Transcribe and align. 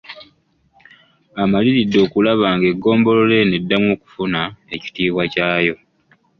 Amaliridde 1.41 1.97
okulaba 2.05 2.47
ng'eggombolola 2.57 3.33
eno 3.43 3.53
eddamu 3.59 3.87
okufuna 3.95 4.41
ekitiibwa 4.75 5.23
kyayo. 5.33 5.75